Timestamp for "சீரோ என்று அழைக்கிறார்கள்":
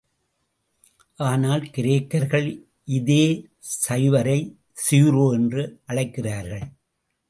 4.89-6.65